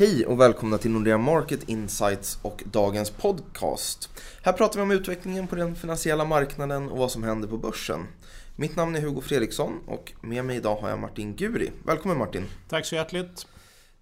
[0.00, 4.10] Hej och välkomna till Nordea Market Insights och dagens podcast.
[4.42, 8.06] Här pratar vi om utvecklingen på den finansiella marknaden och vad som händer på börsen.
[8.56, 11.70] Mitt namn är Hugo Fredriksson och med mig idag har jag Martin Guri.
[11.86, 12.44] Välkommen Martin!
[12.68, 13.46] Tack så hjärtligt!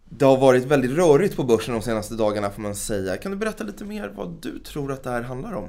[0.05, 3.17] Det har varit väldigt rörigt på börsen de senaste dagarna får man säga.
[3.17, 5.69] Kan du berätta lite mer vad du tror att det här handlar om?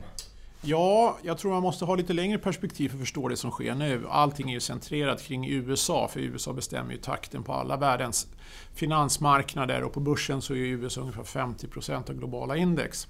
[0.61, 3.75] Ja, jag tror man måste ha lite längre perspektiv för att förstå det som sker
[3.75, 4.05] nu.
[4.09, 8.27] Allting är ju centrerat kring USA, för USA bestämmer ju takten på alla världens
[8.73, 13.07] finansmarknader och på börsen så är USA ungefär 50% av globala index.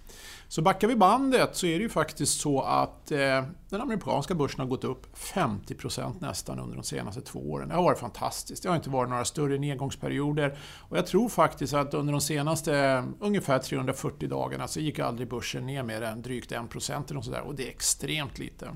[0.48, 4.60] Så backar vi bandet så är det ju faktiskt så att eh, den amerikanska börsen
[4.60, 7.70] har gått upp 50% nästan under de senaste två åren.
[7.70, 8.64] Det har varit fantastiskt.
[8.64, 10.58] Det har inte varit några större nedgångsperioder.
[10.78, 15.30] Och jag tror faktiskt att under de senaste eh, ungefär 340 dagarna så gick aldrig
[15.30, 17.39] börsen ner mer än drygt 1% eller sådär.
[17.42, 18.76] Och det är extremt lite.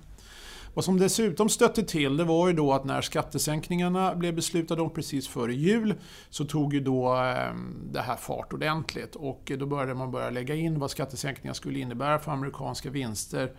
[0.76, 4.90] Vad som dessutom stötte till det var ju då att när skattesänkningarna blev beslutade om
[4.90, 5.96] precis före jul
[6.30, 10.30] så tog ju då ehm, det här fart ordentligt och eh, då började man börja
[10.30, 13.52] lägga in vad skattesänkningar skulle innebära för amerikanska vinster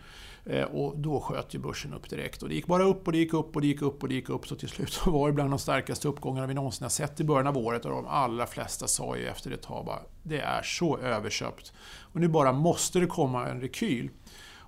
[0.44, 2.42] eh, och då sköt ju börsen upp direkt.
[2.42, 4.14] Och det gick bara upp och det gick upp och det gick upp och det
[4.14, 4.46] gick upp.
[4.46, 7.24] Så till slut så var det bland de starkaste uppgångarna vi någonsin har sett i
[7.24, 7.84] början av året.
[7.84, 11.72] Och de allra flesta sa ju efter ett tag bara, det är så överköpt.
[11.98, 14.10] Och nu bara måste det komma en rekyl.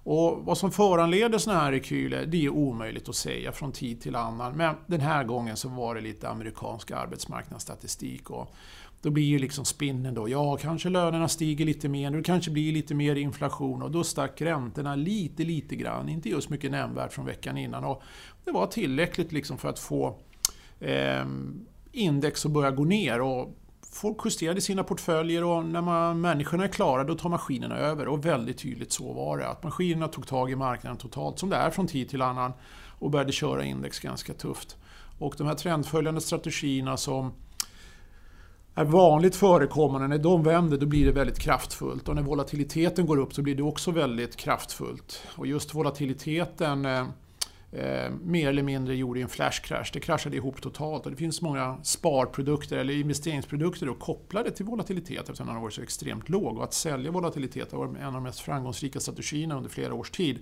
[0.08, 4.16] Och vad som föranleder sådana här rekyler, det är omöjligt att säga från tid till
[4.16, 4.56] annan.
[4.56, 8.30] Men den här gången så var det lite amerikansk arbetsmarknadsstatistik.
[8.30, 8.54] Och
[9.02, 12.72] då blir ju liksom spinnen då, ja kanske lönerna stiger lite mer, det kanske blir
[12.72, 16.08] lite mer inflation och då stack räntorna lite, lite grann.
[16.08, 17.84] Inte just mycket nämnvärt från veckan innan.
[17.84, 18.02] Och
[18.44, 20.18] det var tillräckligt liksom för att få
[20.80, 21.24] eh,
[21.92, 23.20] index att börja gå ner.
[23.20, 23.56] Och
[23.96, 28.08] folk justerade sina portföljer och när man, människorna är klara då tar maskinerna över.
[28.08, 29.48] Och väldigt tydligt så var det.
[29.48, 32.52] Att maskinerna tog tag i marknaden totalt, som det är från tid till annan,
[32.98, 34.76] och började köra index ganska tufft.
[35.18, 37.32] Och de här trendföljande strategierna som
[38.74, 42.08] är vanligt förekommande, när de vänder då blir det väldigt kraftfullt.
[42.08, 45.22] Och när volatiliteten går upp så blir det också väldigt kraftfullt.
[45.36, 47.06] Och just volatiliteten eh,
[47.76, 49.90] eh, mer eller mindre gjorde en flashcrash.
[49.92, 55.20] Det kraschade ihop totalt och det finns många sparprodukter eller investeringsprodukter då, kopplade till volatilitet
[55.20, 56.58] eftersom den har varit så extremt låg.
[56.58, 60.10] Och att sälja volatilitet har varit en av de mest framgångsrika strategierna under flera års
[60.10, 60.38] tid.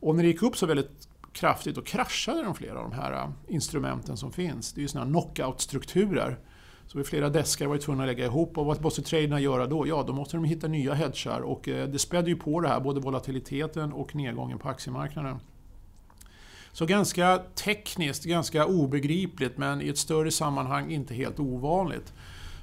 [0.00, 3.12] Och när det gick upp så väldigt kraftigt då kraschade de flera av de här
[3.12, 4.72] eh, instrumenten som finns.
[4.72, 6.38] Det är ju sådana knockout-strukturer.
[6.86, 9.86] Så vi flera deskar var tvungna att lägga ihop och vad måste traderna göra då?
[9.86, 12.80] Ja, då måste de hitta nya hedgar och eh, det spädde ju på det här,
[12.80, 15.38] både volatiliteten och nedgången på aktiemarknaden.
[16.74, 22.12] Så ganska tekniskt, ganska obegripligt men i ett större sammanhang inte helt ovanligt.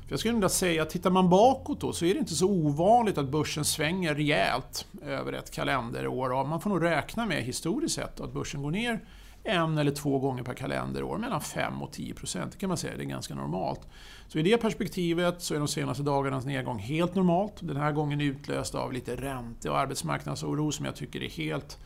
[0.05, 2.47] För jag skulle vilja säga att tittar man bakåt då så är det inte så
[2.47, 6.31] ovanligt att börsen svänger rejält över ett kalenderår.
[6.31, 8.99] Och man får nog räkna med historiskt sett att börsen går ner
[9.43, 12.51] en eller två gånger per kalenderår, mellan 5 och 10 procent.
[12.51, 13.81] Det kan man säga det är ganska normalt.
[14.27, 17.53] Så i det perspektivet så är de senaste dagarnas nedgång helt normalt.
[17.59, 21.77] Den här gången utlöst av lite ränte och arbetsmarknadsoro som jag tycker är helt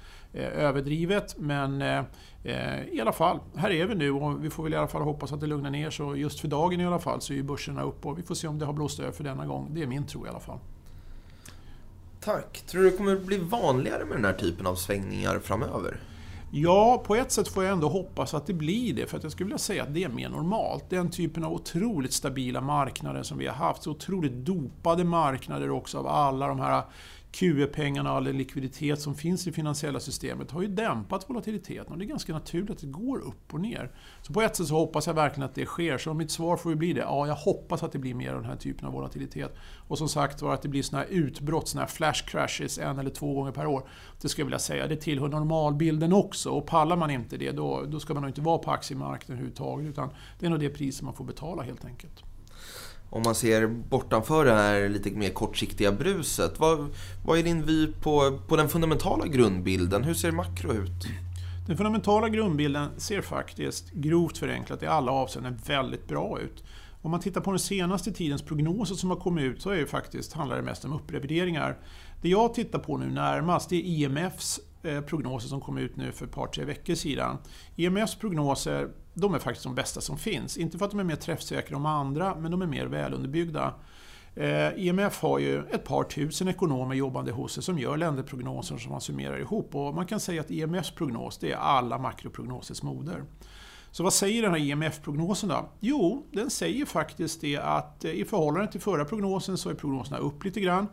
[0.41, 1.35] överdrivet.
[1.37, 2.03] Men eh,
[2.43, 5.01] eh, i alla fall, här är vi nu och vi får väl i alla fall
[5.01, 6.05] hoppas att det lugnar ner sig.
[6.05, 8.59] Just för dagen i alla fall så är börserna upp och vi får se om
[8.59, 9.67] det har blåst över för denna gång.
[9.71, 10.59] Det är min tro i alla fall.
[12.19, 12.63] Tack.
[12.67, 15.99] Tror du det kommer bli vanligare med den här typen av svängningar framöver?
[16.51, 19.31] Ja, på ett sätt får jag ändå hoppas att det blir det, för att jag
[19.31, 20.89] skulle vilja säga att det är mer normalt.
[20.89, 25.97] Den typen av otroligt stabila marknader som vi har haft, så otroligt dopade marknader också
[25.97, 26.83] av alla de här
[27.35, 31.91] QE-pengarna och all den likviditet som finns i det finansiella systemet har ju dämpat volatiliteten
[31.91, 33.91] och det är ganska naturligt att det går upp och ner.
[34.21, 35.97] Så på ett sätt så hoppas jag verkligen att det sker.
[35.97, 36.99] Så mitt svar får ju bli det.
[36.99, 39.55] Ja, jag hoppas att det blir mer av den här typen av volatilitet.
[39.87, 42.99] Och som sagt var att det blir såna här utbrott, såna här flash crashes en
[42.99, 43.87] eller två gånger per år.
[44.21, 46.49] Det skulle jag vilja säga, det tillhör normalbilden också.
[46.49, 49.87] Och pallar man inte det, då, då ska man nog inte vara på aktiemarknaden överhuvudtaget.
[49.87, 50.09] Utan
[50.39, 52.23] det är nog det priset man får betala helt enkelt
[53.15, 56.59] om man ser bortanför det här lite mer kortsiktiga bruset.
[56.59, 56.87] Vad,
[57.25, 60.03] vad är din vy på, på den fundamentala grundbilden?
[60.03, 61.07] Hur ser makro ut?
[61.67, 66.63] Den fundamentala grundbilden ser faktiskt grovt förenklat i alla avseenden väldigt bra ut.
[67.05, 69.85] Om man tittar på den senaste tidens prognoser som har kommit ut så är det
[69.85, 71.77] faktiskt, handlar det mest om upprevideringar.
[72.21, 76.25] Det jag tittar på nu närmast är IMFs eh, prognoser som kom ut nu för
[76.25, 77.37] ett par, tre veckor sedan.
[77.75, 80.57] IMFs prognoser de är faktiskt de bästa som finns.
[80.57, 83.73] Inte för att de är mer träffsäkra än andra, men de är mer välunderbyggda.
[84.35, 88.91] Eh, IMF har ju ett par tusen ekonomer jobbande hos sig som gör länderprognoser som
[88.91, 89.75] man summerar ihop.
[89.75, 93.23] Och man kan säga att IMFs prognos det är alla makroprognosers moder.
[93.95, 95.69] Så vad säger den här IMF-prognosen då?
[95.79, 100.17] Jo, den säger faktiskt det att eh, i förhållande till förra prognosen så är prognoserna
[100.17, 100.87] upp lite grann.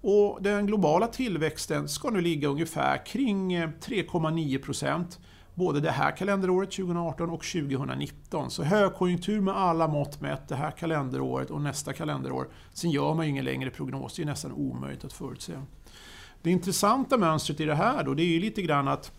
[0.00, 5.18] Och den globala tillväxten ska nu ligga ungefär kring eh, 3,9 procent
[5.54, 8.50] både det här kalenderåret 2018 och 2019.
[8.50, 12.48] Så högkonjunktur med alla mått mätt det här kalenderåret och nästa kalenderår.
[12.72, 15.52] Sen gör man ju ingen längre prognos, det är nästan omöjligt att förutse.
[16.42, 19.12] Det intressanta mönstret i det här då, det är ju lite grann att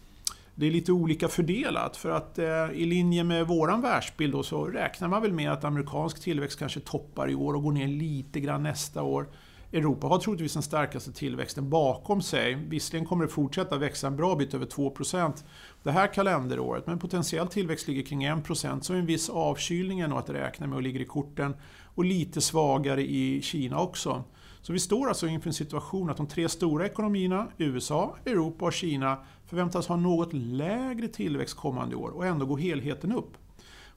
[0.55, 1.97] det är lite olika fördelat.
[1.97, 5.63] För att eh, i linje med våran världsbild då, så räknar man väl med att
[5.63, 9.27] amerikansk tillväxt kanske toppar i år och går ner lite grann nästa år.
[9.73, 12.53] Europa har troligtvis den starkaste tillväxten bakom sig.
[12.53, 15.43] Visserligen kommer det fortsätta växa en bra bit över 2%
[15.83, 20.19] det här kalenderåret, men potentiell tillväxt ligger kring 1%, så en viss avkylning är nog
[20.19, 21.55] att räkna med och ligger i korten.
[21.95, 24.23] Och lite svagare i Kina också.
[24.63, 28.73] Så vi står alltså inför en situation att de tre stora ekonomierna, USA, Europa och
[28.73, 33.37] Kina, förväntas ha något lägre tillväxt kommande år och ändå går helheten upp.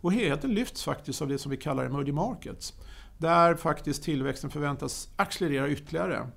[0.00, 2.74] Och helheten lyfts faktiskt av det som vi kallar emerging markets.
[3.18, 6.28] Där faktiskt tillväxten förväntas accelerera ytterligare.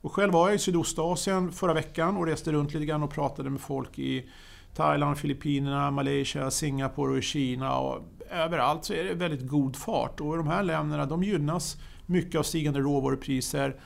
[0.00, 3.50] Och själv var jag i Sydostasien förra veckan och reste runt lite grann och pratade
[3.50, 4.30] med folk i
[4.74, 7.78] Thailand, Filippinerna, Malaysia, Singapore och Kina.
[7.78, 10.20] Och överallt så är det väldigt god fart.
[10.20, 11.76] Och de här länderna de gynnas
[12.08, 13.76] mycket av stigande råvarupriser,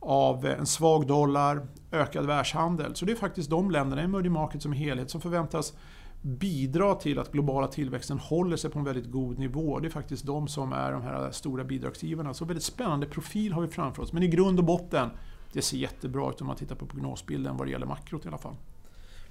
[0.00, 2.94] av en svag dollar, ökad världshandel.
[2.94, 5.72] Så det är faktiskt de länderna, emerging market som helhet, som förväntas
[6.22, 9.78] bidra till att globala tillväxten håller sig på en väldigt god nivå.
[9.78, 12.34] Det är faktiskt de som är de här stora bidragsgivarna.
[12.34, 14.12] Så väldigt spännande profil har vi framför oss.
[14.12, 15.10] Men i grund och botten,
[15.52, 18.38] det ser jättebra ut om man tittar på prognosbilden vad det gäller makrot i alla
[18.38, 18.54] fall.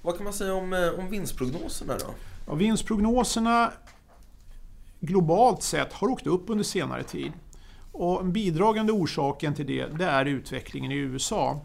[0.02, 2.14] Vad kan man säga om, eh, om vinstprognoserna då?
[2.48, 3.72] Ja, vinstprognoserna
[5.00, 7.32] globalt sett har åkt upp under senare tid.
[8.00, 11.62] Och en bidragande orsaken till det, det är utvecklingen i USA.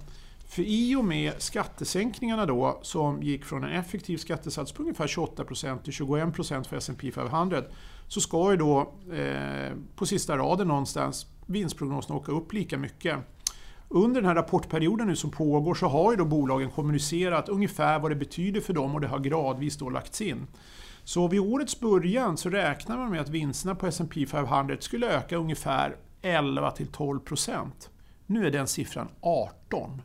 [0.49, 5.83] För i och med skattesänkningarna då, som gick från en effektiv skattesats på ungefär 28%
[5.83, 7.63] till 21% för S&P 500
[8.09, 8.81] så ska ju då
[9.13, 13.19] eh, på sista raden någonstans vinstprognoserna åka upp lika mycket.
[13.89, 18.11] Under den här rapportperioden nu som pågår så har ju då bolagen kommunicerat ungefär vad
[18.11, 20.47] det betyder för dem och det har gradvis då lagts in.
[21.05, 25.37] Så vid årets början så räknar man med att vinsterna på S&P 500 skulle öka
[25.37, 27.71] ungefär 11 12%
[28.27, 30.03] Nu är den siffran 18.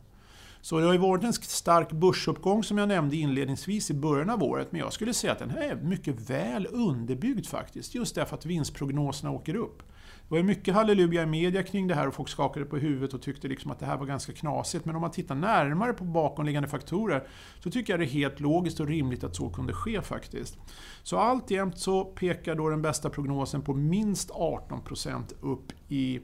[0.60, 4.42] Så det har ju varit en stark börsuppgång som jag nämnde inledningsvis i början av
[4.42, 8.36] året, men jag skulle säga att den här är mycket väl underbyggd faktiskt, just därför
[8.36, 9.82] att vinstprognoserna åker upp.
[10.28, 13.22] Det var mycket halleluja i media kring det här och folk skakade på huvudet och
[13.22, 14.84] tyckte liksom att det här var ganska knasigt.
[14.84, 17.28] Men om man tittar närmare på bakomliggande faktorer
[17.60, 20.58] så tycker jag det är helt logiskt och rimligt att så kunde ske faktiskt.
[21.02, 26.20] Så alltjämt så pekar då den bästa prognosen på minst 18% upp i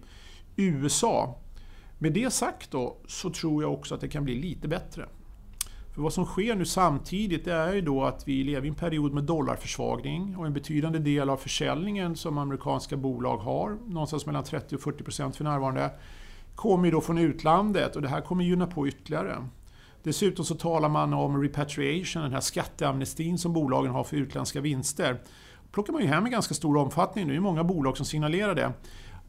[0.56, 1.38] USA.
[1.99, 5.09] Med det sagt då så tror jag också att det kan bli lite bättre.
[5.97, 9.15] För vad som sker nu samtidigt är ju då att vi lever i en period
[9.15, 14.75] med dollarförsvagning och en betydande del av försäljningen som amerikanska bolag har, någonstans mellan 30
[14.75, 15.91] och 40 procent för närvarande,
[16.55, 19.47] kommer ju då från utlandet och det här kommer gynna på ytterligare.
[20.03, 25.21] Dessutom så talar man om repatriation, den här skatteamnestin som bolagen har för utländska vinster.
[25.73, 28.55] plockar man ju hem i ganska stor omfattning nu, det är många bolag som signalerar
[28.55, 28.73] det.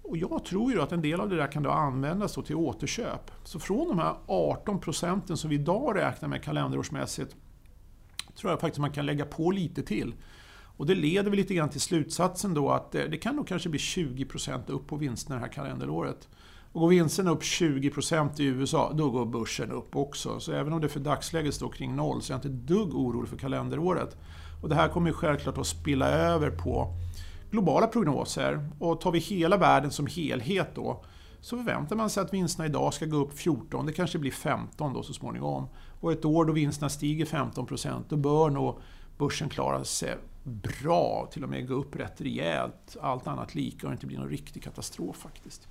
[0.07, 2.55] Och jag tror ju att en del av det där kan då användas då till
[2.55, 3.31] återköp.
[3.43, 7.35] Så från de här 18 procenten som vi idag räknar med kalenderårsmässigt
[8.37, 10.15] tror jag faktiskt man kan lägga på lite till.
[10.77, 13.69] Och det leder väl lite grann till slutsatsen då att eh, det kan nog kanske
[13.69, 16.27] bli 20 procent upp på vinsterna det här kalenderåret.
[16.71, 20.39] Och går vinsterna upp 20 procent i USA, då går börsen upp också.
[20.39, 22.95] Så även om det för dagsläget står kring noll så är jag inte ett dugg
[22.95, 24.17] orolig för kalenderåret.
[24.61, 26.93] Och det här kommer ju självklart att spilla över på
[27.51, 31.03] globala prognoser och tar vi hela världen som helhet då
[31.41, 34.93] så förväntar man sig att vinsterna idag ska gå upp 14, det kanske blir 15
[34.93, 35.67] då så småningom.
[35.99, 38.79] Och ett år då vinsterna stiger 15% då bör nog
[39.17, 42.97] börsen klara sig bra, till och med gå upp rätt rejält.
[43.01, 45.67] Allt annat lika och inte bli någon riktig katastrof faktiskt.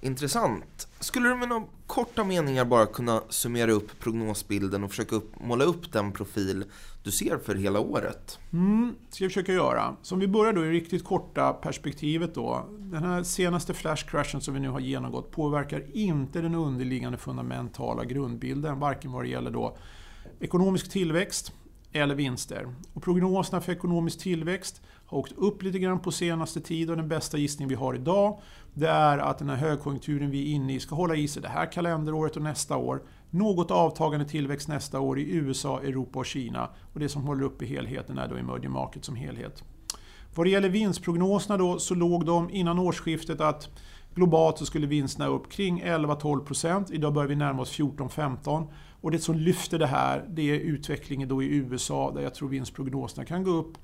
[0.00, 0.88] Intressant.
[1.00, 5.64] Skulle du med några korta meningar bara kunna summera upp prognosbilden och försöka upp, måla
[5.64, 6.64] upp den profil
[7.02, 8.38] du ser för hela året?
[8.52, 9.96] Mm, ska jag försöka göra.
[10.02, 12.66] Så om vi börjar då i riktigt korta perspektivet då.
[12.78, 18.80] Den här senaste flashcrashen som vi nu har genomgått påverkar inte den underliggande fundamentala grundbilden,
[18.80, 19.76] varken vad det gäller då
[20.40, 21.52] ekonomisk tillväxt
[21.98, 22.74] eller vinster.
[22.92, 27.08] Och prognoserna för ekonomisk tillväxt har åkt upp lite grann på senaste tid och den
[27.08, 28.38] bästa gissning vi har idag
[28.78, 31.48] det är att den här högkonjunkturen vi är inne i ska hålla i sig det
[31.48, 33.02] här kalenderåret och nästa år.
[33.30, 36.70] Något avtagande tillväxt nästa år i USA, Europa och Kina.
[36.92, 39.64] Och det som håller uppe helheten är då emerging market som helhet.
[40.34, 43.68] Vad det gäller vinstprognoserna då så låg de innan årsskiftet att
[44.18, 46.92] globalt så skulle vinsterna upp kring 11-12%.
[46.92, 48.66] Idag börjar vi närma oss 14-15%.
[49.00, 52.48] Och det som lyfter det här det är utvecklingen då i USA där jag tror
[52.48, 53.78] vinstprognoserna kan gå upp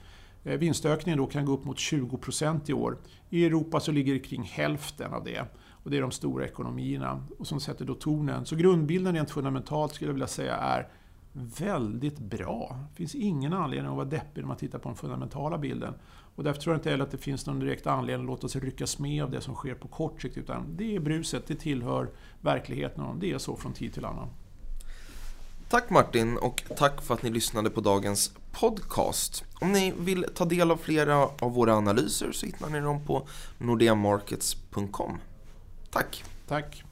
[0.44, 2.98] eh, vinstökningen då kan gå upp mot 20% i år.
[3.30, 5.44] I Europa så ligger det kring hälften av det.
[5.84, 8.46] Och det är de stora ekonomierna och som sätter då tonen.
[8.46, 10.88] Så grundbilden rent fundamentalt skulle jag vilja säga är
[11.32, 12.78] väldigt bra.
[12.90, 15.94] Det finns ingen anledning att vara deppig när man tittar på den fundamentala bilden.
[16.34, 18.60] Och därför tror jag inte heller att det finns någon direkt anledning att låta sig
[18.60, 20.36] ryckas med av det som sker på kort sikt.
[20.36, 22.08] Utan det är bruset, det tillhör
[22.40, 24.28] verkligheten och det är så från tid till annan.
[25.68, 29.44] Tack Martin och tack för att ni lyssnade på dagens podcast.
[29.60, 33.26] Om ni vill ta del av flera av våra analyser så hittar ni dem på
[33.58, 35.18] nordeamarkets.com.
[35.90, 36.24] Tack!
[36.48, 36.84] Tack!